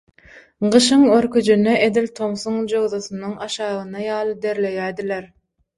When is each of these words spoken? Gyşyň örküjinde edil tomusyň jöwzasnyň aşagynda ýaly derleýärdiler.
Gyşyň 0.75 1.03
örküjinde 1.17 1.75
edil 1.89 2.09
tomusyň 2.21 2.59
jöwzasnyň 2.73 3.39
aşagynda 3.49 4.05
ýaly 4.09 4.39
derleýärdiler. 4.49 5.35